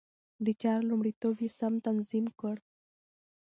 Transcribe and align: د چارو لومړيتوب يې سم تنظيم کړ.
د 0.45 0.47
چارو 0.61 0.87
لومړيتوب 0.89 1.35
يې 1.45 1.49
سم 1.59 1.73
تنظيم 1.85 2.25
کړ. 2.39 2.55